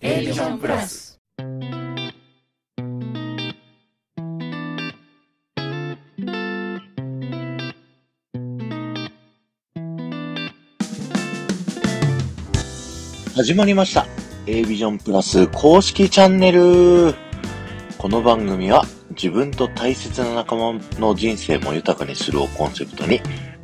[0.00, 1.18] A ビジョンプラス
[13.34, 14.06] 始まりました。
[14.46, 17.16] A ビジョンプラス公式チャンネル。
[17.98, 23.20] この番組は自分と大切な仲間の人生も豊かにするをコンセプトに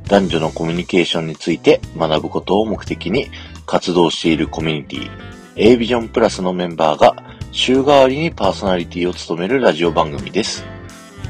[0.08, 3.30] 男女のコミュニケーションについて学ぶことを目的に
[3.66, 7.14] 活動しているコミュニティ A ビジョンプラスのメンバーが
[7.52, 10.64] 週替わりにパーソナリティを務めるラジオ番組です。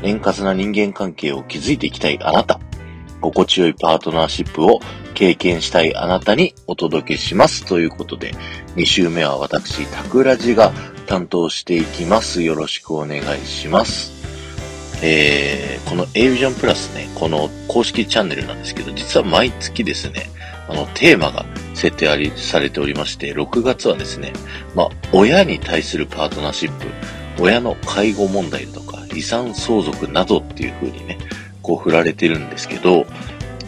[0.03, 2.59] 円滑な人間関係を築いていきたいあなた。
[3.21, 4.81] 心地よいパートナーシップを
[5.13, 7.67] 経験したいあなたにお届けします。
[7.67, 8.33] ということで、
[8.77, 10.73] 2週目は私、タクラジが
[11.07, 12.41] 担当していきます。
[12.41, 14.15] よろしくお願いします。
[15.03, 20.31] えー、この A ビジョンプラスね、この公式チャンネルなんですけど、実は毎月ですね、
[20.69, 24.33] あの、テーマが設定あり、されておりまして、6月はですね、
[24.75, 26.87] まあ、親に対するパートナーシップ、
[27.43, 31.19] 親の介護問題とか、遺産相続などっていう風にね、
[31.63, 33.07] こう振られてるんですけど、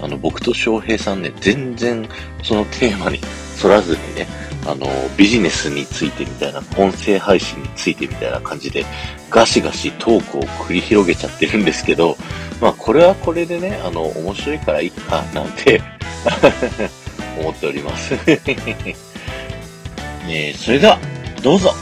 [0.02, 2.08] あの、僕と翔平さんね、全然
[2.42, 3.18] そのテーマに
[3.60, 4.26] 反らずにね、
[4.66, 4.86] あの、
[5.16, 8.84] ビジネスについてみたいな、音声配信についてみたいな感じで、
[9.30, 12.16] ガシガシトークを繰り広げちゃってるんですけど、
[12.60, 15.80] まあ、これはこれでね、あの、面白いからいいか、なんて
[17.38, 18.14] 思っております。
[20.28, 20.98] えー、それでは、
[21.42, 21.72] どうぞ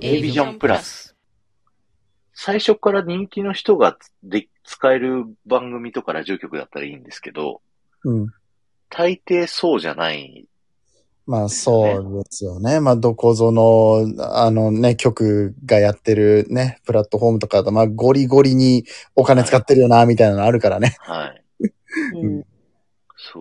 [0.00, 1.03] A ビジョンプラス。
[2.44, 7.62] 最初から人気の人がで使える番組とかラジオ局だったらいいんですけど、
[8.04, 8.26] うん。
[8.90, 10.44] 大抵そうじゃない。
[11.26, 12.80] まあそうですよね。
[12.80, 14.04] まあどこぞの、
[14.36, 18.84] あのね、局がやってるね、プラットフォームとかだと、まあゴリゴリに
[19.16, 20.96] お金使ってるよな、みたいなのあるからね。
[20.98, 21.42] はい。
[22.20, 22.46] うん。
[23.16, 23.40] そ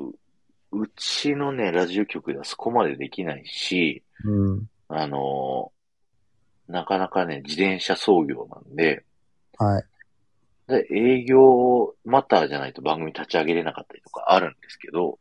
[0.72, 0.82] う。
[0.82, 4.70] うちのね、ラジオ局ではそこまでできないし、うん。
[4.88, 5.73] あのー
[6.68, 9.04] なかなかね、自転車操業なんで、
[9.58, 9.84] はい。
[10.68, 15.20] で営業マターじゃないと番組立ち上げれなかったりとかあるんですけど、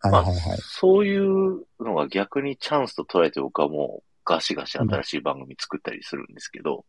[0.00, 0.58] はいはいはい。
[0.60, 6.84] そういうのが逆にチャンスと捉えて僕はもうガシガシ新しい番組作ったりするんですけど、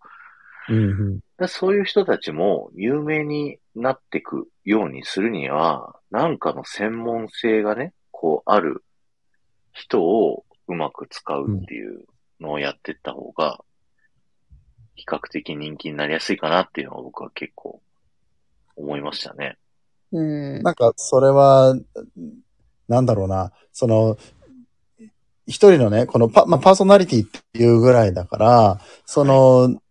[0.70, 1.20] うんうん。
[1.38, 8.84] でそういう人たちも有名になっていくようにするには、なんかの専門性がね、こうある
[9.74, 12.06] 人をうまく使うっていう
[12.40, 13.60] のをやっていった方が、
[15.02, 17.82] 比較的人気になりやすいかなっていうのは僕は結構
[18.76, 19.58] 思いましたね。
[20.12, 20.62] うん。
[20.62, 21.76] なんか、それは、
[22.88, 24.18] なんだろうな、その、
[25.48, 29.82] 一人のね、このパ、まあ、パーソナリティっていうぐらいだから、その、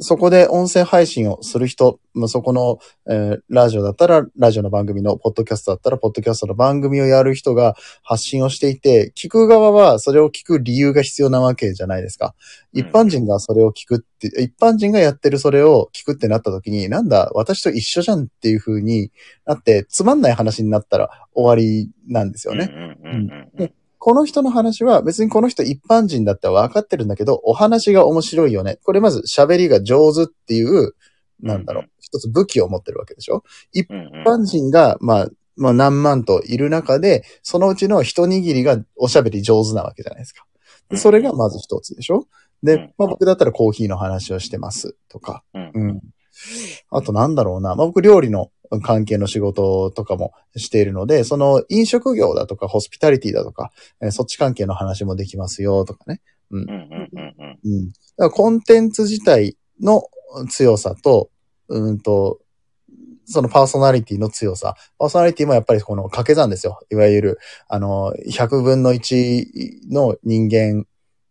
[0.00, 12.34] そこで音声配信をする人、まあ、そこの、えーラジオだったら、ラジオの番組の、ポッドキャストだったら、ポッドキャストの番組をやる人が発信をしていて、聞く側はそれを聞く理由が必要なわけじゃないですか。
[12.74, 19.12] うん一般人がそれを聞くって、一般人がやってるそれを聞くってなった時に、なんだ、私と一緒じゃんっていう風に
[19.46, 22.70] なって、つまんない話になったら終わりなんですよね。
[23.04, 23.74] うん
[24.04, 28.78] この人の話は別にこの人一般人だって分かってるんだけど、お話が面白いよね。
[28.84, 30.92] これまず喋りが上手っていう、
[31.40, 33.44] なんだろう一つ武器を持ってるわけでしょ？
[33.72, 40.44] 一般人が、まあ、まあ何万といる中で、そのうちの一握りがおしゃべり上手なわけじゃないですか。
[40.90, 42.16] でそれがまず一つでしょ？
[42.16, 42.24] うん
[42.62, 45.44] で、まあ僕だったらコーヒーの話をしてますとか。
[45.54, 46.00] うんうん。
[46.90, 47.74] あとなんだろうな。
[47.74, 48.50] まあ僕料理の
[48.82, 53.70] 関係の仕事とかもしているので、その飲食業だとかホスピタリティだとか、
[54.00, 56.20] えーそっち関係の話もできますよとかね。
[56.50, 56.74] うんうんうん
[57.16, 57.88] うんうん。
[57.88, 60.04] だからコンテンツ自体の
[60.50, 61.30] 強さと、
[61.68, 62.40] うんと、
[63.26, 64.76] そのパーソナリティの強さ。
[64.98, 66.80] パーソナリティもやっぱりこの掛け算ですよ。
[66.90, 67.38] いわゆる、
[67.68, 70.86] あの、100分の1の人間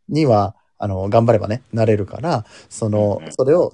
[0.09, 3.71] には、あの、頑張ればね、なれるから、そのうんうん、それを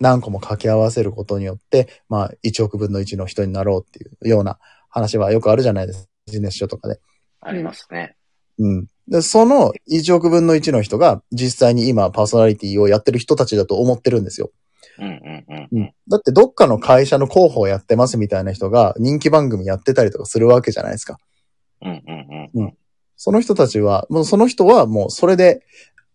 [0.00, 4.58] 何個も掛け合わせることによって、まあ、1億分の1の人になろうっていうような
[4.88, 6.08] 話はよくあるじゃないですか。
[6.26, 6.98] ビジネス書とかで。
[7.40, 8.16] ありますね。
[8.58, 8.86] うん。
[9.06, 14.50] で、その1億分の1の人が実際に今パーソナリティをやってる人たちだと思ってるんですよ。
[14.98, 15.94] うんうんうんううんん。
[16.08, 21.18] だってどっかの会社の広報やってますみたいな人が人気番組やってたりとかするわけじゃないですか。
[21.82, 22.76] うんうんうん
[23.24, 25.62] その人たちは、もうその人はもうそれで、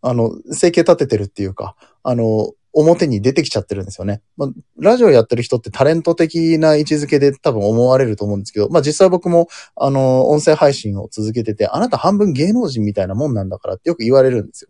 [0.01, 4.21] あの、生計立ててるっていうか、あの、表に出てきちゃってるんですよね。
[4.37, 14.69] まあ、ラジオやってる人ってタレント的な位置づけで多分思われると思うんですけど、まあ実際僕も、あの、音声配信を続けてて、あなた半分芸能人みたいなもんなんだからってよく言われるんですよ。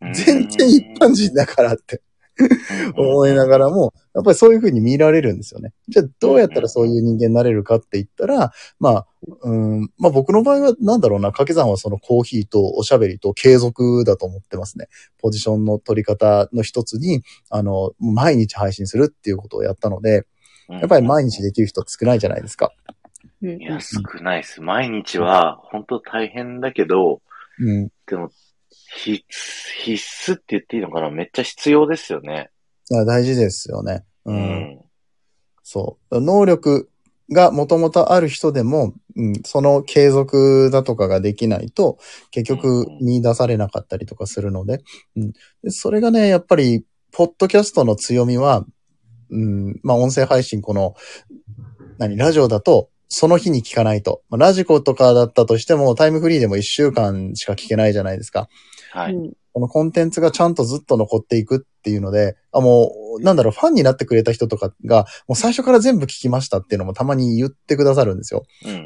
[0.00, 0.14] うん。
[0.14, 2.00] 全然一般人だからって。
[2.96, 5.72] 思いながらも、やっぱりそういう風に見られるんですよね。
[5.88, 9.06] じゃあどうやったらそういう人間になれるかって言ったら、まあ、
[9.42, 14.88] うん、まあ僕の場合はなんだろうな、掛け算はそのコーヒーとおしゃべりと継続だと思ってますね。
[15.18, 20.20] ポジションの取り方の一つに、あの、毎日配信するっていうことをやったので、う
[20.76, 22.72] んやっぱり毎日できる人少ないじゃないですか。
[23.42, 24.62] うんいや、少ないです。
[24.62, 27.20] 毎日は、本当大変だけど、
[27.58, 27.88] うん。
[28.06, 28.30] でも、
[28.96, 31.10] 必須、必須って言っていいのかな？
[31.10, 32.50] めっちゃ必要ですよね。
[32.90, 34.04] いや大事ですよね。
[34.24, 34.80] ううん。
[35.62, 36.20] そう。
[36.20, 36.90] 能力
[37.30, 41.98] がもともとある人でも、うん、その継続だとかができないと、
[42.30, 44.82] 結局見出されなかったりとかするので、
[45.16, 45.32] うん、
[45.62, 48.64] でそれがね、やっぱり、ポッドキャストの強みは、
[49.30, 50.94] うん、まあ音声配信、この、
[51.98, 54.22] 何、ラジオだと、その日に聞かないと。
[54.30, 58.48] まあラジコとかだったとしても、タイムフリーでも1週間しか聞けないじゃないですか。
[58.92, 59.14] はい。
[59.14, 68.44] うんこのコンテンツがちゃんとずっと残っていくっていうので、あ、もう、なんだろう、ファンになってくれた人とかが、もう最初から全部聞きましたっていうのもたまに言ってくださるんですよ。
[68.64, 68.76] うんう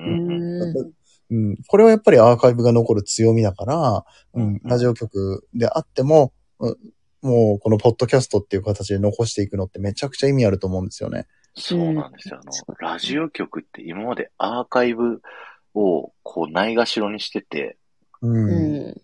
[1.30, 1.56] うんうん。
[1.68, 6.76] これはやっぱりアーカイブが残る強みだから、ううんん、ラジオ局であっても、うん
[7.22, 11.26] もうこのポッドキャストっていう形で残していくのってめちゃくちゃ意味あると思うんですよね。
[11.56, 12.40] そうなんですよ。
[12.40, 15.22] あの、ラジオ局って今までアーカイブ
[15.74, 17.78] をこうないがしろにしてて、
[18.20, 18.94] うん。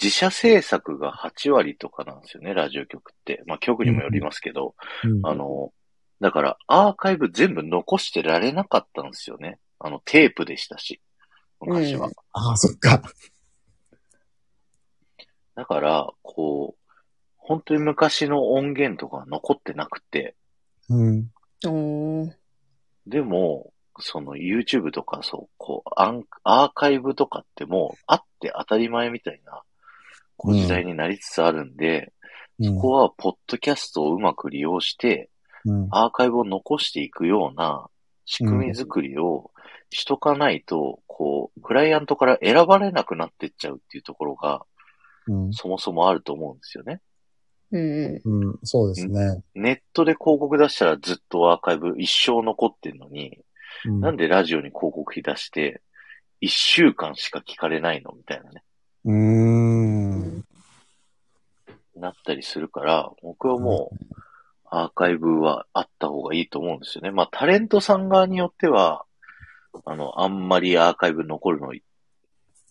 [0.00, 3.42] 自社制作が8割とかなんですよね、ラジオ局って。
[3.46, 4.74] まあ局にもよりますけど、
[5.04, 5.72] うんあの、
[6.20, 9.58] だからアーカイブ全部残してられなかったんですよね。
[9.80, 11.00] あの、テープでしたし、
[11.60, 12.06] 昔は。
[12.06, 13.02] うんああ、そっか。
[15.54, 16.92] だから、こう、
[17.38, 20.36] 本当に昔の音源とか残ってなくて、
[20.88, 21.30] うん。
[21.64, 22.32] おー
[23.06, 29.62] でも、その YouTube とかそう、こう、アンアーカイブとかってもうあって当たり前みたいな、
[30.36, 32.16] こう時代になりつつあるんで、うん
[32.58, 35.28] ここはポッドキャストをうまく利用して、
[35.66, 35.88] うん。
[35.90, 37.88] アーカイブを残していくような
[38.24, 39.50] 仕組み作りを
[39.90, 44.64] しとかないと、こう、クライアントから選ばれなくなってっちゃうっていうところが、
[45.26, 45.52] うん。
[45.52, 47.00] そもそもあると思うんですよね。
[47.72, 48.58] うんうん。
[48.62, 49.42] そうですね。
[49.54, 53.38] ネットで広告出したらずっとアーカイブ一生残ってんのに、
[53.84, 55.82] うんなんでラジオに広告費出して、
[56.40, 58.62] 一週間しか聞かれないのみたいなね、
[59.04, 60.44] うーん。
[61.96, 63.96] なったりするから、僕はもう、
[64.68, 67.10] アーカイブはあった方がいいと思うんですよね。
[67.10, 69.04] まあ、タレントさん側によっては、
[69.84, 71.72] あの、あんまりアーカイブ残るの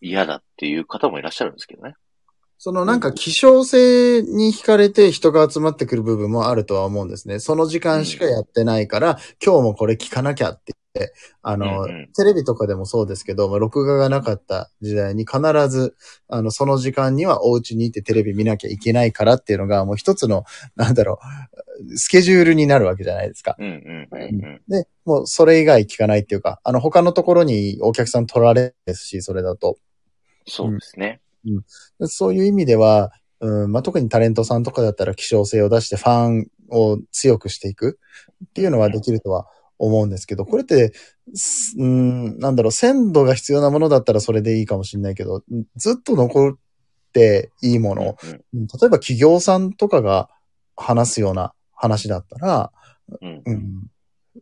[0.01, 1.95] 嫌だっていう方もいらっしゃるんですけどね。
[2.57, 7.39] そのなんか希少性に惹かれて人が集まってくる部分もあるとは思うんですね。
[7.39, 15.95] その時間しかやってないから、今日もこれ聞かなきゃって言って、あの、うんうんテレビとかでもそうですけど、まあ、録画がなかった時代に必ず、
[16.29, 20.45] あの、その時間にはお家にいてテレビ見なきゃいけないからっていうのがもう一つの、
[20.77, 21.19] なんだろ
[21.91, 23.57] う、スケジュールになるわけじゃないですか。
[23.59, 24.61] うんうんうんうん。
[24.69, 29.77] で、もうそれ以外聞かないっていうか、あの、他のところにお客さん取られるですし、それだと。
[30.47, 31.19] そうですね。
[32.01, 37.99] そういう意味では、うんまあ、特にタレントさんとかだったら希少性を出してファンを強くしていく
[38.45, 39.47] っていうのはできるとは
[39.77, 40.93] 思うんですけど、これって、
[41.33, 45.43] すうん、なんだろう、鮮度が必要なものだったらそれでいいかもしれないけど、
[45.75, 46.53] ずっと残っ
[47.13, 48.29] ていいもの、うん
[48.61, 48.67] うん。
[48.67, 50.29] 例えば企業さんとかが
[50.75, 52.71] 話すような話だったら、
[53.21, 53.43] うん。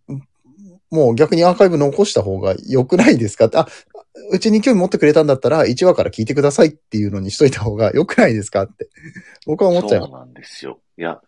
[0.08, 0.28] うん、
[0.92, 3.68] もう逆にアーカイブ残した方が良くないですかあ、
[4.32, 8.90] うちに興味持ってくれたんだったら1話から聞いてくださいっていうのにしといた方が良くないですかって。
[9.46, 10.10] 僕は思っちゃいます。
[10.12, 10.80] そうなんですよ。
[10.98, 11.22] いや、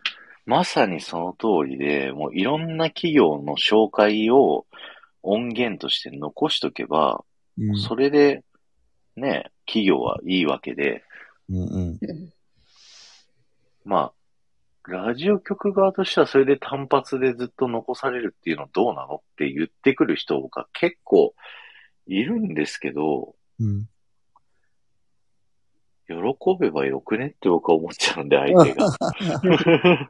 [0.46, 4.68] まさにその通りで、もういろんな企業の紹介を
[5.24, 7.24] 音源として残しとけば、
[7.58, 8.44] うんそれで、
[9.16, 11.04] ね、企業はいいわけで、
[11.50, 12.30] うんうんうん
[13.86, 14.12] ま
[14.88, 21.34] あ、ラジオ局側としてはそれで単発でずっと残されるっていうのどうなのって言ってくる人が結構
[22.08, 23.88] いるんですけど、うん。
[26.08, 26.16] 喜
[26.60, 28.88] べばよくねって僕は思っちゃうんで、相手が。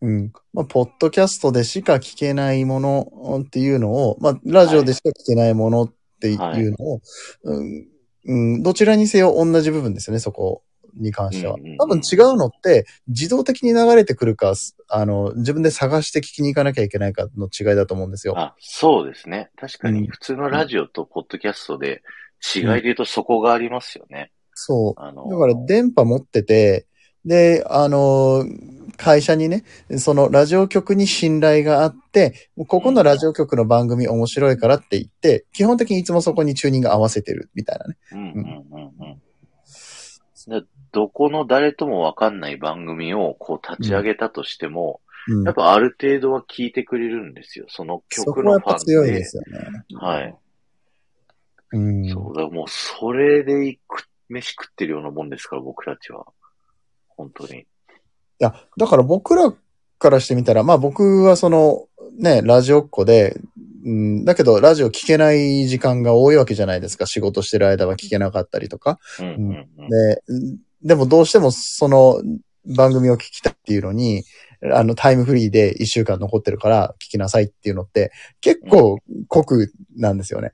[0.00, 0.32] うん。
[0.52, 7.00] まあ、ポッドキャストでしか聞けないものっていうのを、まあ、ラジオでしか聞けないものっていうのを、
[7.44, 7.88] うん。
[8.24, 10.62] うん、どちらにせよ同じ部分ですよね、そこ
[10.94, 11.56] に関しては。
[11.78, 14.54] 多分違うのって、自動的に流れてくるか、
[14.88, 18.34] あの、自分で探して聞きに行かなきゃいけないかの違いだと思うんですよ。
[18.38, 19.50] あ、そうですね。
[19.56, 22.02] 確かうんに普通のラジオとポッドキャストで
[22.54, 24.32] 違いで言うとそこがありますよね。
[24.54, 25.00] そう。
[25.00, 26.86] あの、だから電波持ってて、
[27.24, 28.44] で、あの、
[28.96, 29.64] 会社にね、
[29.98, 37.96] そのラジオ局に信頼があって、ここのラジオ局の番組面白いからって言って、基本的にいつもそこにチューニング合わせてるみたいなね。
[38.12, 38.82] うんうんうん
[40.50, 40.66] うん。
[40.92, 45.54] だどこの誰ともわかんない番組をこう立ち上げたとしても、うんやっ。
[45.54, 47.66] ぱある程度は聞いてくれるんですよ。
[47.68, 48.84] その曲のファンで。
[48.84, 49.58] 強いですよね。
[49.94, 50.36] はい。
[51.72, 52.08] うん。
[52.08, 56.26] そう、だもうそれで行く、飯食ってるようなもんですから、僕たちは。
[57.08, 57.60] 本当に。
[57.60, 57.64] い
[58.38, 59.54] や、だから僕ら
[59.98, 61.86] からしてみたら、まあ僕はその、
[62.18, 63.40] ね、ラジオっ子で、
[63.84, 67.06] うん、だけどラジオ聞けない時間が多いわけじゃないですか。
[67.06, 68.98] 仕事してる間は聞けなかったりとか。
[69.20, 69.88] うんうんうん。
[69.88, 72.22] で、うんでもどうしてもその
[72.76, 74.24] 番組を聞きたいっていうのに、
[74.72, 80.52] あのタイムフリーで一週間残ってるから聞きなさいっていうのって結構酷なんですよね。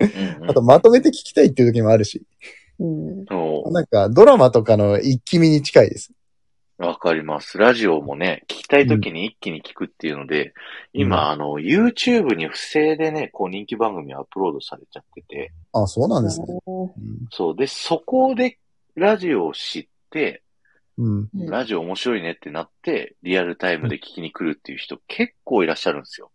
[0.00, 0.06] うん
[0.40, 2.22] うんあとまとめて聞きたいっていう時もあるし。
[2.78, 6.12] なんかドラマとかの一気見に近いです。
[6.78, 7.56] わかります。
[7.56, 10.52] ラジオもね、聞きたい時に一気に聞くっていうので、
[10.92, 16.46] 今、あの、YouTube に不正でね、こう人気番組アップロードされちゃってて、あ、そうなんですね。
[17.30, 17.56] そう。
[17.56, 18.58] で、そこで
[18.96, 20.42] ラジオを知って、
[20.98, 21.28] うん。
[21.34, 26.30] うんラジオ面白いねってなって、リアルタイムで聞きに来るっていう人結構いらっしゃるんですよ。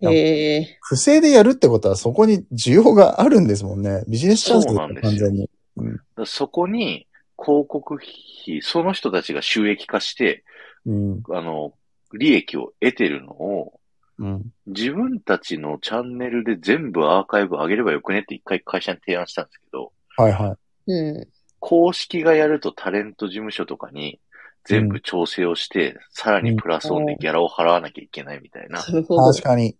[0.00, 0.78] へえ。
[0.80, 4.02] 不正でやるってことはそこに需要があるんですもんね。
[4.08, 5.40] ビジネスチャンスそうなんですよ完全に。
[5.42, 7.06] だからそこに
[7.38, 10.44] 広告費、その人たちが収益化して、
[10.86, 11.22] うん。
[11.30, 11.74] あの、
[12.14, 13.80] 利益を得てるのを、
[14.18, 14.52] うん。
[14.66, 20.56] 自分たちのチャンネルで全部アーカイブ上げればよくねって一回会社に提案したんですけど、はいは
[20.86, 20.92] い。
[20.92, 21.28] うん。
[21.62, 24.18] 公式がやるとタレント事務所とかに
[24.64, 28.80] 全部調整をして、さらにプラスオンでギャラを払わなきゃいけないみたいな。
[28.80, 29.76] 確かに。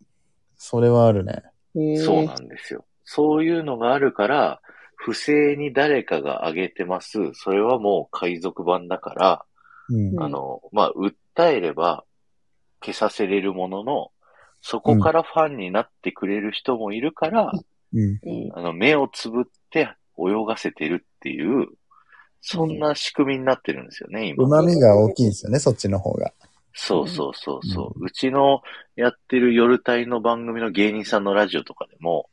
[0.57, 1.43] それはあるね。
[2.05, 2.85] そうなんですよ。
[3.05, 4.61] そういうのがあるから、
[4.95, 7.33] 不正に誰かが上げてます。
[7.35, 9.45] それはもう海賊版だから、
[9.89, 10.15] うん。
[10.15, 12.05] んあの、まあ、訴えれば
[12.81, 14.12] 消させれるものの、
[14.61, 17.51] そこからファンになってくれる人もいるから、
[17.93, 18.21] うん。
[18.23, 18.51] うん。
[18.55, 21.69] あの、目をつぶって泳がせてるっていう、
[22.41, 24.45] そんな仕組みになってるんですよね、今。
[24.45, 26.33] 旨味が大きいんですよね、そっちの方が。
[26.75, 28.05] そうそうそうそう。
[28.05, 28.62] うちの
[28.97, 32.29] やってる夜帯の番組の芸人さんのラジオとかでも、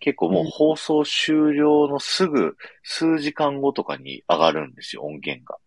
[0.00, 5.58] 結構もう放送終了のすぐ数時間後とかに上がるんですよ、音源が。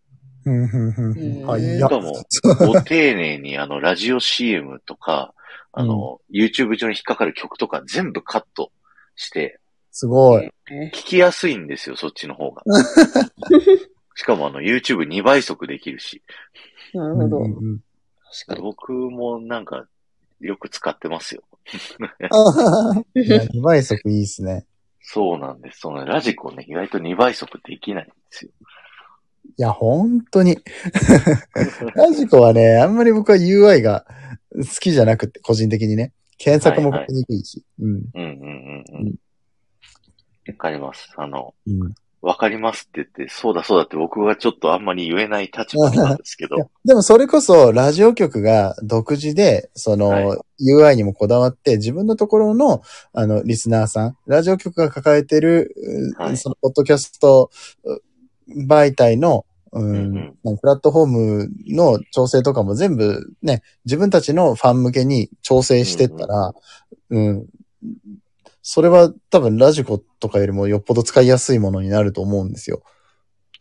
[0.44, 1.40] うん、うん、うん。
[1.40, 2.12] うんはい、いやしか、も、
[2.74, 5.32] ご丁寧にあの、ラジオ CM とか、
[5.72, 8.72] あの、YouTube 上に引っかかる曲とか全部カット
[9.14, 9.60] して、
[9.98, 10.50] すごい。
[10.70, 12.62] え聞きやすいんですよ、そっちの方が。
[14.14, 16.22] しかもあの、YouTube2 倍速できるし。
[16.92, 17.44] なるほどうん。
[17.44, 17.80] うんうん
[18.46, 18.60] 確かに。
[18.60, 19.86] 僕もなんか、
[20.40, 21.44] よく使ってますよ。
[22.30, 24.66] あはは いや2倍速いいですね。
[25.00, 25.80] そうなんです。
[25.80, 28.50] そのラジコね、意外と2倍速できないんですよ。
[29.56, 30.58] いや、本当に。
[31.96, 34.04] ラジコはね、あんまり僕は UI が
[34.54, 36.12] 好きじゃなくて、個人的にね。
[36.36, 37.64] 検索も書きにくいし。
[37.80, 37.88] うん。
[37.88, 38.30] うんうんうん
[38.80, 39.14] ううんん。
[40.48, 41.12] わかります。
[41.16, 41.94] あの、うん。
[42.22, 46.56] わかりますって言って、そうだそうだって僕はちょっとあんまり言えない立場なんですけど。
[46.84, 52.80] でもそれこそ、ラジオ局が独自で、その、はい UI にもこだわって、自分のところの、
[53.12, 55.74] あの、リスナーさん、ラジオ局が抱えてる、
[56.18, 57.50] うはいその、ポッドキャスト
[57.84, 66.54] う媒体の、うんうんまあプラットフォームの調整とかも全部ね、自分たちのファン向けに調整してったら、
[67.10, 67.46] うん、
[68.68, 72.82] それは多分ラジコとかよりもよっぽど使いやすいものになると思うんですよ。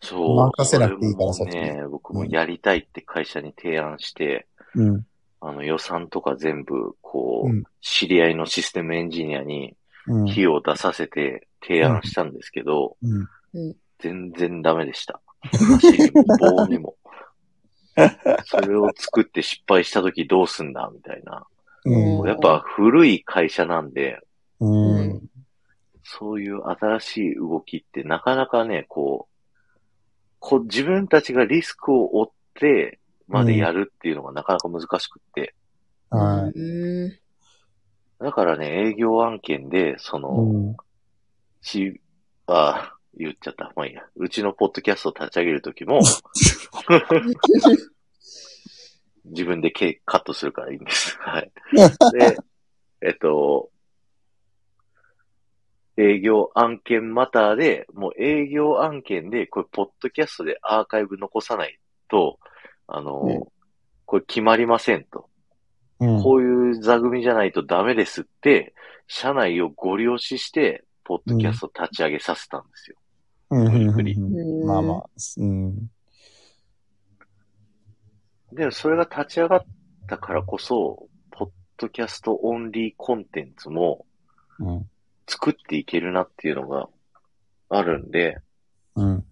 [0.01, 0.35] そう。
[0.35, 5.05] 任せなくていいからそっね、僕もやりたいって会社に提案して、うん。
[5.41, 9.75] あの予算とか全部、こう、うん知り合いのシステムエンジニアに
[10.07, 10.29] うん。
[10.29, 13.19] 費用を出させて提案したんですけど、う
[13.63, 13.75] ん。
[13.99, 15.21] 全然ダメでした。
[15.43, 16.95] 足にも棒にも。
[18.45, 21.45] それを作って失敗した時どうすんだみたいな。
[21.85, 22.27] うん。
[22.27, 24.19] やっぱ古い会社なんで、
[24.59, 24.94] うん。
[26.07, 29.31] そういう新しい動きってなかなかね、こう、
[30.39, 35.55] こ自分たちがリスクを負ってまでやるっていうのがなかなか難しくって。
[36.11, 36.59] はい。
[36.59, 37.17] うん。
[38.19, 40.77] だからね、営業案件で、その、うん。
[41.61, 41.99] し、
[42.45, 43.73] あ、言っちゃった。
[43.75, 44.03] まあいいや。
[44.15, 46.01] うちのポッドキャストを立ち上げるときも、
[49.25, 51.17] 自分でケカットするからいいんです。
[51.19, 51.51] はい。
[52.13, 52.37] で、
[53.01, 53.71] えっと、
[55.97, 62.39] 営業案件マターで、もう営業案件で、これ、ポッドキャストでアーカイブ残さないと、
[62.87, 63.43] あの、うん
[64.05, 65.29] これ決まりませんと。
[65.99, 66.21] うん。
[66.21, 68.73] こういう座組じゃないとダメですって、
[69.07, 72.97] 社内をご利用しして、ポッドキャスト立ち上げさせたんですよ。
[73.49, 73.67] うん。
[73.67, 75.05] うん無理うんまあまあ。
[75.37, 75.89] うん。
[78.53, 79.65] で、それが立ち上がっ
[80.07, 84.05] たからこそ、ポッドキャストオンリーコンテンツも
[84.59, 84.89] うん。
[85.27, 86.87] 作っていけるなっていうのが
[87.69, 88.37] あるんで、
[88.95, 89.25] うん。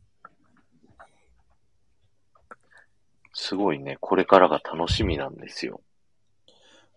[3.33, 5.81] すごいね、これからが楽しみなんですよ。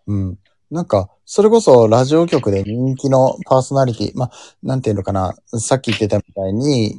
[0.07, 0.39] うん。
[0.71, 4.31] なんか、それこそラジオ局で人気のパーソナリティ、まあ、
[4.63, 6.95] なんていうのかな、さっき言ってたみたいに、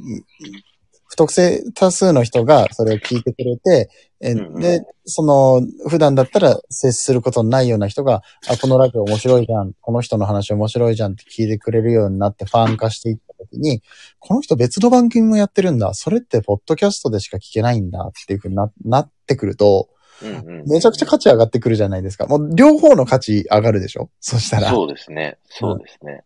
[1.06, 13.82] 不特定多数の人がそれを聞いてくれて、えうんうんで、その、普段だったら接することのないような人が、あ、このラジオ面白いじゃん、この人の話面白いじゃんって聞いてくれるようになってファン化していったときに、
[14.18, 19.88] この人別の番組もやってるんだ、それってポッドキャストでしか聞けないんだっていうふうにななってくると、
[20.20, 20.68] うんうん。
[20.68, 22.26] めちゃくちゃ価値上がってくるじゃないですか。
[22.26, 24.10] もう両方の価値上がるでしょ？
[24.18, 24.70] そしたら。
[24.70, 25.38] そうですね。
[25.48, 26.24] そうですね。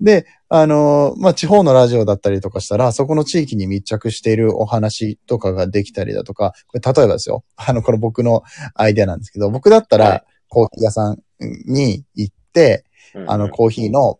[0.00, 7.44] で、あのーまあ、地方のラジオだったりとかしたら、そこの地域に密着しているお話とかができたりだとか、これ例えばですよ。
[7.56, 8.42] あの、これ僕の
[8.74, 12.84] アイデアなんですけど、僕だったはいら、コーヒー屋さんに行って、
[13.14, 14.18] うんうんあの、コーヒーの、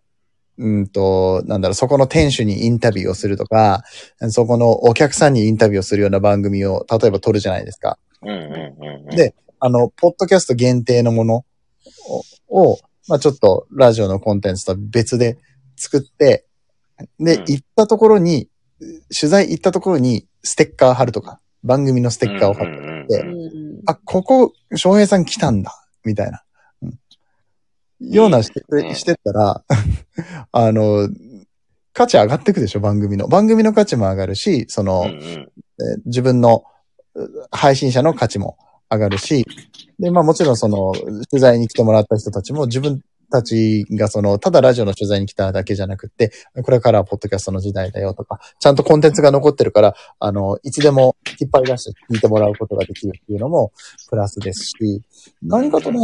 [0.58, 3.84] うんと、なんだろう、そこの店主にインタビューをするとか、
[4.30, 7.98] そこのお客さんにインタビューをするような番組を、例えば撮るじゃないですか。
[9.10, 11.44] であの、ポッドキャスト限定のもの
[12.48, 12.78] を、を
[13.08, 15.38] まあちょっとラジオのコンテンツとは別で
[15.76, 16.46] 作って、
[17.18, 17.44] で、うん。
[17.46, 18.48] 行ったところに、
[19.18, 22.66] 取材行ったところにステッカー貼るとか、番組のステッカーを貼っ
[23.06, 23.24] て、
[23.86, 25.72] あ、ここ、翔平さん来たんだ、
[26.04, 26.42] みたいな。
[26.82, 26.98] うん。
[28.00, 28.62] ようなして
[28.94, 29.64] してったら、
[30.52, 31.08] あの、
[31.92, 33.28] 価値上がってくでしょ、番組の。
[33.28, 35.18] 番組の価値も上がるし、その、うんうん。
[35.18, 35.50] えー
[36.06, 36.64] 自分の
[37.14, 38.56] う配信者の価値も
[38.90, 39.46] 上がるし、
[39.98, 40.92] で、まあもちろんその、
[41.30, 53.72] 取材に来てもらった人たちも自分たちがその、ただラジオの取材に来ただけじゃなくって、これからはポッドキャストの時代だよとか、ちゃんとコンテンツが残ってるから、あの、いつでも引っ張り出して聞いてもらうことができるっていうのも
[54.08, 55.02] プラスですし、
[55.42, 55.98] 何かとね、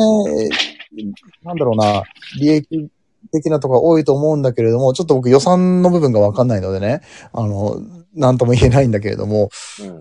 [1.42, 2.02] なんだろうな、
[2.38, 2.88] 利益
[3.32, 7.02] 的なところが多いと思うんだけれども、ちょっと僕予算の部分がわかんないのでね、
[7.32, 7.80] あの、
[8.14, 9.48] なんとも言えないんだけれども、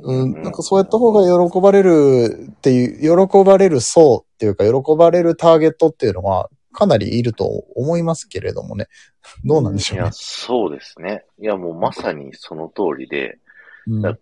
[0.03, 0.23] うん。
[0.23, 8.87] うん、なんかそうやった方が喜ばれるっていう、喜ばれる層っていうか、喜ばれるターゲットっていうのは、かなりいると思いますけれどもね。
[9.43, 10.11] どうなんでしょねいうや、。
[10.13, 11.25] そうですね。
[11.39, 13.39] いや、もうまさにその通りで、
[13.87, 14.17] うんだ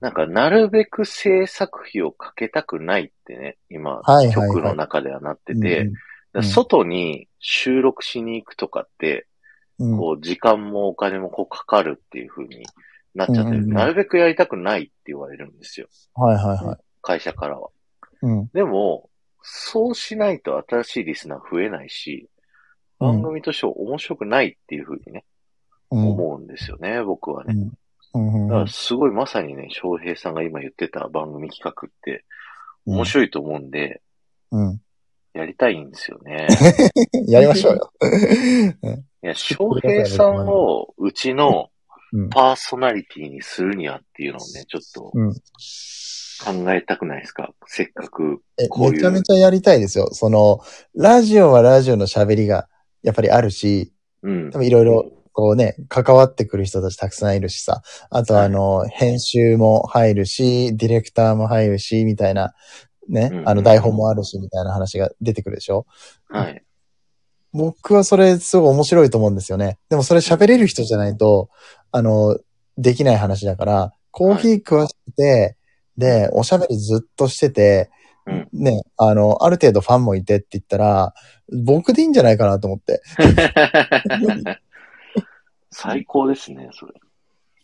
[0.00, 5.94] なんか、なるべく制作費をかけたくないってね、今、はいはいはい曲の中ではなってて、うん
[6.42, 9.28] 外に収録しに行くとかって、
[9.78, 12.66] うんこう、時間もお金もこうかかるっていう風に
[13.14, 13.58] なっちゃってる。
[13.58, 15.86] うんうんうんなるべくやりたくないって言われるんですよ。
[16.14, 16.78] はいはいはい。
[17.02, 17.70] 会社からは。
[18.22, 18.48] うん。
[18.48, 19.10] でも、
[19.46, 22.34] そうしないと新しいリスナー増えないし、うん
[22.96, 25.24] 番組として面白くないっていう風にね、
[25.90, 26.08] うん。
[26.12, 27.52] 思うんですよね、僕はね。
[28.14, 32.24] だからすごいまさにね、翔平さんが今言ってた番組企画って
[32.86, 34.00] うん面白いと思うんで、
[34.52, 34.80] うん。
[35.34, 36.46] やりたいんですよね。
[37.26, 37.92] やりましょうよ。
[39.22, 41.70] いや、翔平さんをうちの
[42.12, 42.30] うん。
[42.30, 45.34] パーソナリティにするにはっていうのをね、ちょっとうん。
[46.44, 47.52] 考えたくないですか？
[47.66, 48.42] せっかく。
[48.58, 50.08] えこういうめちゃめちゃやりたいですよ。
[50.12, 50.60] その、
[50.94, 52.68] ラジオはラジオの喋りが、
[53.02, 54.58] やっぱりあるし、うん多。
[54.58, 57.82] 分いろいろ、こうね、関わってくる人たちたくさんいるしさ。
[58.10, 62.54] あとはいあの、編集も入るし、ディレクターも入るし、みたいな、
[63.08, 65.86] ねうんう、んあの台本もあるし、みたいな話が出てくるでしょ？
[66.28, 66.64] はい。
[67.52, 69.78] 僕はそれすごい面白いと思うんですよね。
[69.88, 71.50] でもそれ喋れる人じゃないと、
[71.92, 72.38] あの、
[72.78, 75.56] できない話だから、コーヒー詳しくて、
[75.96, 77.90] で、おしゃべりずっとしてて、
[78.26, 81.14] うんね、あの、ある程度ファンもいてって言ったら、
[81.52, 83.02] 僕でいいんじゃないかなと思って。
[85.70, 86.92] 最高ですね、それ。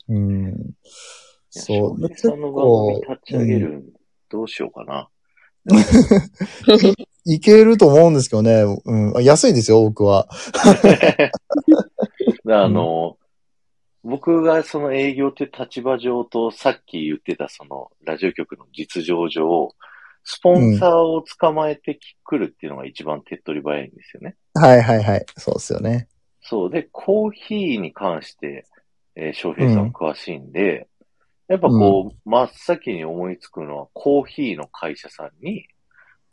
[0.09, 0.75] うん。
[1.49, 2.01] そう。
[2.01, 3.93] 翔平さんの番組立ち上げる、
[4.29, 5.09] どうしようかな。
[7.25, 8.65] いけると思うんですけどね。
[8.85, 9.25] うん。
[9.25, 10.29] 安いですよ、僕は。
[12.45, 13.17] であの、
[14.03, 19.75] 僕がその営業っていう立場上と、さっき言ってたそのラジオ局の実情上、
[20.25, 24.37] スポンサーを捕まえてくるっていうのが一番手っ取り早いんですよね。
[24.55, 25.27] はいはいはい。
[25.37, 26.09] そうですよね。
[26.43, 26.71] そう。
[26.71, 28.67] で、コーヒーに関して、
[29.17, 30.89] えー翔平さん詳しいんで、
[31.49, 35.67] やっぱこう、真っ先に思いつくのは、コーヒーの会社さんに、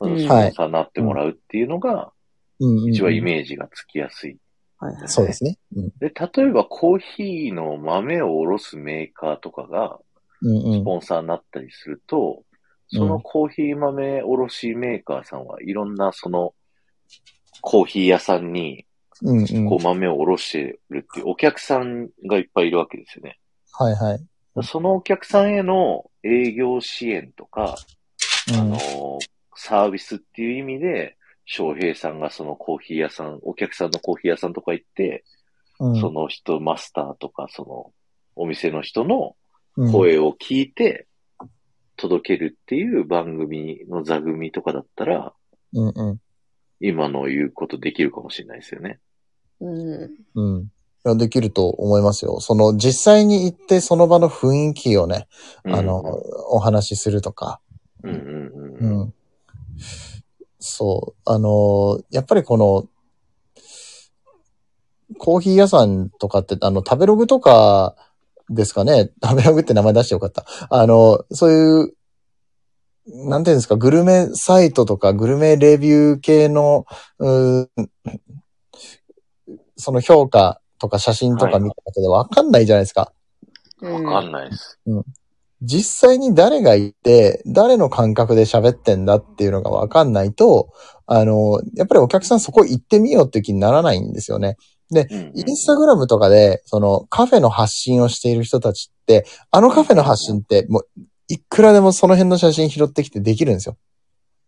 [0.00, 2.12] そのスポンサーになってもらうっていうのが、
[2.60, 4.38] うんうんうん、一番イメージがつきやすい。
[4.78, 5.08] はいはい。
[5.08, 5.58] そうですね。
[5.76, 5.88] うん。
[5.98, 9.98] で、例えばコーヒーの豆を卸すメーカーとかが、
[10.42, 10.80] うんうん。
[10.80, 12.42] スポンサーになったりすると、
[12.88, 16.54] そのコーヒー豆卸メーカーさんはいろんなその
[17.60, 18.86] コーヒー屋さんに
[19.22, 19.68] うんうん。
[19.68, 23.38] こう豆を卸してるっていうお客さんがいっぱいいるわけですよね。
[23.72, 24.26] はいはい。
[24.62, 27.76] そのお客さんへの営業支援とか、
[28.54, 28.78] あのー
[29.60, 31.17] サービスっていう意味で、
[31.50, 35.24] 翔平さんがそのコーヒー屋さん、お客さんのコーヒー屋さんとか行って、
[35.80, 37.92] うん、その人、マスターとか、その
[38.36, 39.34] お店の人の
[39.78, 41.06] うん、声を聞いて、
[41.96, 45.32] 届けるっていう番組の座組とかだったら、
[45.72, 46.20] うんうん。
[46.80, 48.98] 今の言うことできるかもしれないですよね。
[49.60, 50.10] うん。
[50.34, 50.62] うん。
[50.62, 50.68] い
[51.04, 52.40] やできると思いますよ。
[52.40, 55.28] その、実際に行ってその場の雰囲気をね、
[55.64, 56.02] あの、
[56.50, 57.60] お話しするとか。
[58.02, 59.14] うんうんうんうん。
[60.58, 60.64] うん。
[60.64, 61.20] そう。
[61.24, 62.88] あの、やっぱりこの、
[65.16, 67.96] コーヒー屋さんとかって、あの、食べログとか
[68.50, 69.10] ですかね。
[69.22, 70.44] 食べログって名前出してよかった。
[70.70, 71.94] あの、そういう、
[73.06, 76.84] なんていうんですか、グルメサイトとか、グルメレビュー系の、
[77.18, 77.68] うー
[79.76, 83.12] その評価とか写真とか見ただけでわかんないじゃないですか。
[83.80, 84.78] わかんないです。
[85.62, 90.72] 実際に誰がいて、誰の感覚で喋ってんだっていうのがわかんないと、
[91.06, 94.48] あの、やっぱりお客さんそこ行ってみようっていう気にならないんですよね。
[94.48, 100.88] うんうんインスタグラムとかで、そのカフェの発信をしている人たちって、あのカフェの発信ってもう、
[101.28, 103.76] いくらでもその辺の写真拾ってきてできるんですよ。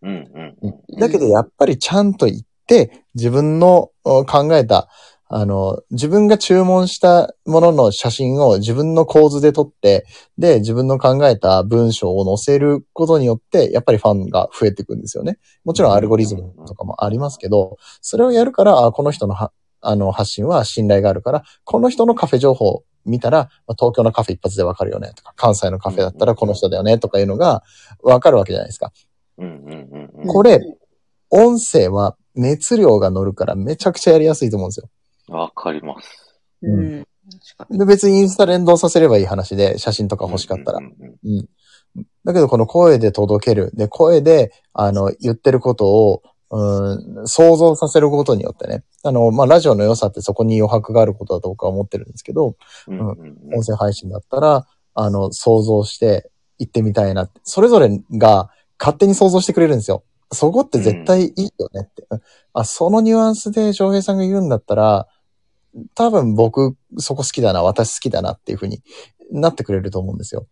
[0.03, 0.99] うんうんうん。
[0.99, 4.88] だけどやっぱりちゃんと行って、自分のお考えた、
[5.33, 10.05] あの、自分が注文したものの写真を自分の構図で撮って、
[10.38, 15.38] で、自分の考えた文章を載せることによって、やっぱりファンが増えていくんですよね。
[15.64, 27.62] もちろんアルゴリズムとかもありますけど、それをやるから、あこの人のはあの発信は信頼があるから、この人のカフェ情報を見たら、まあ東京のカフェ一発でわかるよねとか、関西のカフェだったらこの人だよねとかいうのが
[28.03, 28.90] わかるわけじゃないですか。
[30.27, 30.61] これ、
[31.31, 34.88] 音声は熱量が乗るからめちゃくちゃやりやすいと思うんですよ。
[35.31, 36.40] わかります。
[36.62, 37.07] うん。
[37.57, 40.81] 確かで、別にインスタ連動させればいい話で、写真とか欲しかったらう。
[40.83, 40.93] んうん
[41.25, 41.49] うん
[41.97, 42.07] うん。
[42.25, 43.71] だけど、この声で届ける。
[43.75, 48.83] で、声で、あの、言ってることを、うん、想像させることによってね。
[49.05, 52.57] あの、まあ、ラジオの良さってそこに余白があることだと僕は思ってるんですけど、
[52.88, 57.40] うんうんうん音声配信だったら、あの、想像して行ってみたいなって。
[57.45, 60.03] それぞれが勝手に想像してくれるんですよ。
[60.33, 62.07] そこって絶対いいよねって。
[62.11, 62.21] うん
[62.53, 65.07] あ、そのニュアンスで翔平さんが言うんだったら、
[65.95, 68.83] 多分僕そこ好きだな、私好きだなっていう風に
[69.31, 70.47] なってくれると思うんですよ。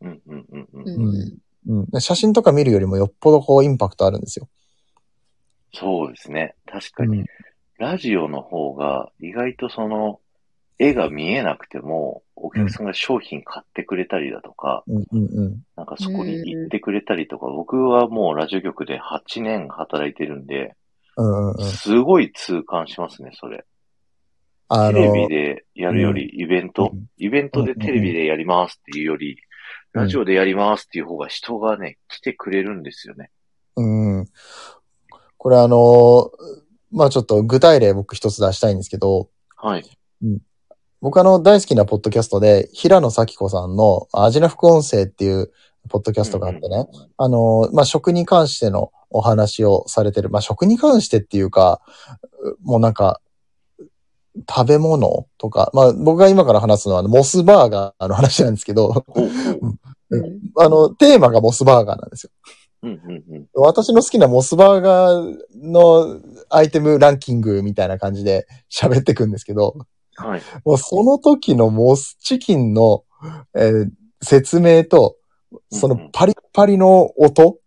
[0.00, 1.40] うんうんうんうんに。
[1.66, 2.00] うんうん。
[2.00, 4.48] 写真とか見るよりもよっぽどこうインパクトあるんですよ。
[5.74, 6.54] そうですね。
[6.66, 7.24] 確かに。
[7.78, 10.20] ラジオの方が意外とその
[10.78, 15.62] 絵が見えなくても、お客さんが商品買ってくれたりだとか、うんうんうん。
[15.76, 20.76] なんかそこに行ってくれたりとか、僕はもうラジオ局で8年働いてるんで、
[21.16, 21.64] うんうんうん。
[21.64, 23.64] すごい痛感しますね、それ。
[24.68, 29.36] あテレビの、でやるよりイベント、うんイベントでテレビでやりますっていうより、うん
[29.94, 33.30] ラジオでやりますっていう方が人がね、来てくれるんですよね。
[33.74, 33.82] う
[34.20, 34.26] ん。
[35.38, 36.30] これあの、
[36.92, 39.84] まあちょっと具体例僕一つ出したいんですけど、はい。
[41.00, 45.52] 僕あの大好きなポッドキャストで、平野咲子さんの味の副音声っていう
[45.88, 50.28] ポッドキャストがあってね、あの、まあ、食に関してのお話をされてる。
[50.28, 51.80] まあ、食に関してっていうか、
[52.62, 53.20] もうなんか、
[54.48, 59.04] 食べ物とか、まあ、僕が今から話すのは、モスバーガーの話なんですけど、
[60.58, 62.30] あの、テーマがモスバーガーなんですよ。
[62.82, 63.46] うんうんうん。
[63.54, 69.74] 私の好きなモスバーガーのアイテムランキングみたいな感じで喋ってくんですけど、
[70.14, 70.42] はい。
[70.64, 73.04] もうその時のモスチキンの、
[73.54, 73.90] えー
[74.22, 75.16] 説明と、
[75.70, 77.58] そのパリッパリの音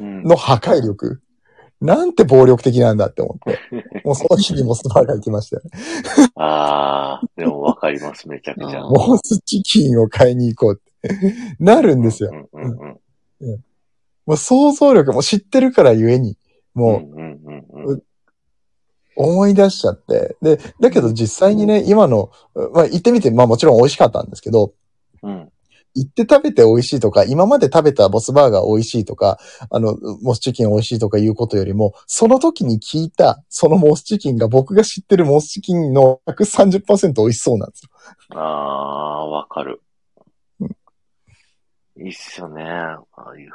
[0.00, 1.20] うんの破壊力。
[1.80, 3.58] なんて暴力的なんだって思って。
[4.04, 5.70] もうその日にモスバーガー行きましたよね。
[6.36, 8.82] ああ、でもわかります、めちゃくちゃ。
[8.82, 11.34] モスチキンを買いに行こうって。
[11.58, 12.48] なるんですよ。
[12.52, 12.98] うんうん
[13.40, 13.64] うん。
[14.26, 16.36] もう想像力も知ってるからゆえに、
[16.74, 17.02] も
[17.86, 18.02] う。
[19.16, 20.36] 思い出しちゃって。
[20.42, 22.30] で、だけど実際にね、今の、
[22.72, 24.72] まあ行ってみて、まあもちろん美味しかったんですけど、
[25.22, 25.48] うん。
[25.94, 29.38] 行って食べて美味しいとか、今まで食べたモスバーガー美味しいとか、
[29.70, 37.90] あの、モスチキン美味しいとかいうことよりも、その時に聞いた、そのモスチキンが僕が知ってるモスチキンの130%美味しそうなんですよ。
[38.38, 39.82] ああ、わかる
[40.60, 40.68] うん。
[42.06, 42.62] いいっすよね。
[42.64, 43.50] ああいう。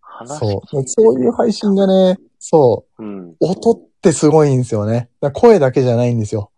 [0.00, 0.88] 話そう。
[0.88, 3.36] そういう配信がね、そう、うん。
[3.40, 5.10] 音ってすごいんですよね。
[5.34, 6.49] 声だけじゃないんですよ。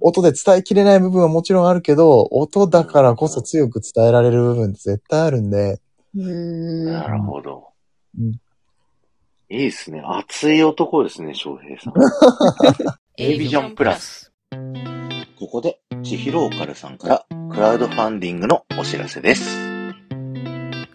[0.00, 5.80] 音で伝えきれない部分はもちろんあるけど、音だからこそ強く伝えられる部分って絶対あるんで、
[6.16, 6.84] うん。
[6.92, 7.68] なるほど。
[8.18, 8.40] うん
[9.50, 10.02] いいっすね。
[10.04, 11.94] 熱い男ですね、翔平さん。
[13.16, 14.30] A ビジョンプラス。
[15.38, 19.78] ここで、千尋オカルさんから、クラウドファンディングのお知らせです。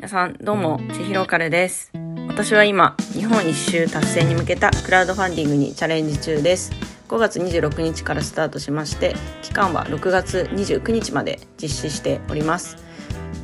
[0.04, 1.89] 皆さんどうも千尋カルです
[2.28, 6.73] 私は今日本一周達成に向けたクラウドファンディングにチャレンジ中です
[7.13, 12.76] 5月26日からスタートしまして期間は6月29日まで実施しております。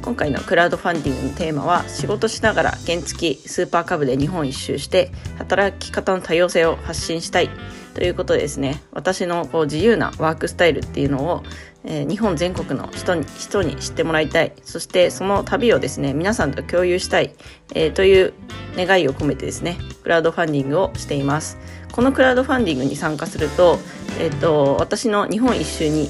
[0.02, 7.50] 今回のクラウドファンディングのテーマは仕事しながら原付スーパーカブで日本一周して働き方の多様性を発信したい
[7.94, 8.82] ということでですね。
[8.92, 11.44] 私のこう自由なワークスタイルっていうのを、
[11.84, 14.54] えー日本全国の人に人に知ってもらいたい。
[14.64, 17.36] そしてその旅をですね皆さんと共有したい、
[17.76, 18.34] えーという
[18.76, 21.60] 願いを込めてですねクラウドファンディングをしています。
[21.92, 23.80] このクラウドファンディングに参加すると,、
[24.20, 26.10] えー、と私の日本一周に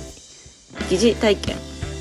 [0.89, 1.55] 疑似体験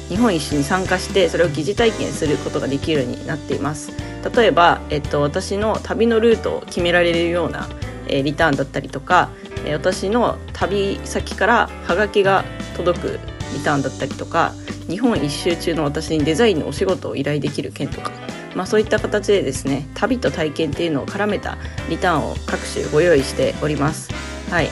[0.09, 3.93] 日本一周に参加してそれを疑似体験することができるようになっています。
[4.35, 7.69] 例えば、えっと、私の旅のルートを決められるような、
[8.09, 9.29] えーリターンだったりとか、
[9.65, 12.45] えー私の旅先からハガキが
[12.77, 13.21] 届く
[13.53, 14.53] リターンだったりとか
[14.89, 18.11] 日本一周中の私にデザインのお仕事を依頼できる件とか、
[18.59, 24.11] まあ、そういった形でですね旅と体験っていうのを絡めたリターンを各種ご用意しております。
[24.51, 24.69] はい。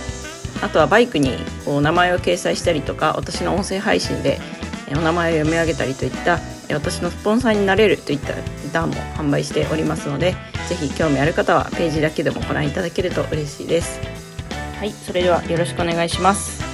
[0.61, 4.40] あとはバイクにこう名前を掲載したりとか私の音声配信で
[4.90, 10.35] えお名前を読み上げたりといったえ私のスポンサーになれるといったリターンも販売しておりますので
[10.68, 14.01] ぜひ興味ある方はページだけでもご覧いただけると嬉しいです。
[14.81, 14.90] はい。
[14.90, 16.65] それではよろしくお願いします。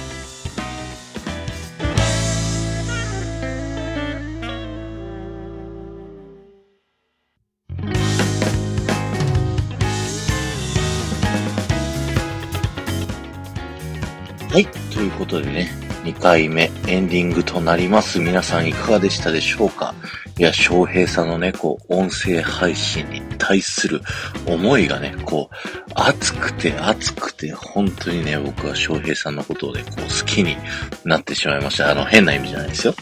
[15.25, 15.69] ということでね、
[16.03, 18.19] 2回目エンディングとなります。
[18.19, 19.95] 皆さんいかがでしたでしょうか？
[20.37, 24.01] いや、翔平さんのね、こう、音声配信に対する
[24.45, 25.55] 思いがね、こう、
[25.95, 30.57] 熱くて熱くて、本当にね、僕は翔平さんのことをね、こう、好きに
[31.05, 31.91] なってしまいました。
[31.91, 32.95] あの、変な意味じゃないですよ。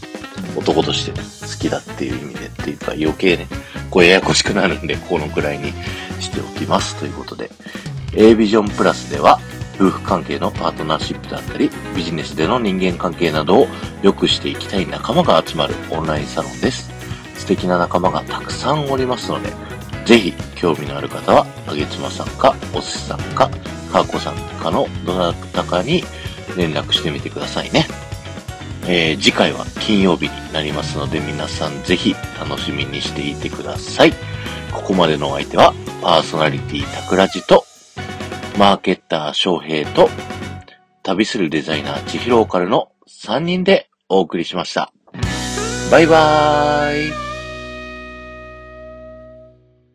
[0.56, 3.48] 男として、好きだっていう意味でっていうか、余計ね、
[3.90, 5.74] こう、ややこしくなるんで、このくらいに
[6.20, 6.98] しておきます。
[6.98, 7.50] ということで、
[8.14, 9.40] A ビジョンプラスでは、
[9.76, 13.68] 夫婦関係のパートナーシップだったり、ビジネスでの人間関係などを
[14.02, 16.92] 良くしていきたい仲間が集まるオンラインサロンです。
[17.36, 19.52] 素敵な仲間がたくさんおりますので、
[20.06, 23.50] ぜひ興味のある方は、あげつまさんか、おすしさんか、
[23.92, 26.04] かーこさんかのどなたかに
[26.56, 27.88] 連絡してみてくださいね。
[28.88, 34.14] えー次回は金曜日になりますので、皆さんぜひ楽しみにしていてください。
[34.72, 37.66] ここまでのお相手は、パーソナリティたくらじと、
[38.58, 40.10] マーケッター翔平と、
[41.04, 44.92] 旅するデザイナー千尋オカルの3人でお送りしました。
[45.90, 47.31] バイバーイ